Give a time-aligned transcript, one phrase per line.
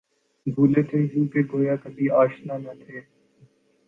[0.47, 2.97] بُھولے تو یوں کہ گویا کبھی آشنا نہ تھے